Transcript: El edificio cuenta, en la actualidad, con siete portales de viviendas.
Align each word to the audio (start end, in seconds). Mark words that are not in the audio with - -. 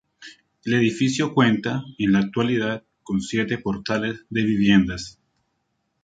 El 0.65 0.73
edificio 0.73 1.31
cuenta, 1.31 1.83
en 1.99 2.13
la 2.13 2.19
actualidad, 2.21 2.83
con 3.03 3.21
siete 3.21 3.59
portales 3.59 4.25
de 4.31 4.41
viviendas. 4.43 5.19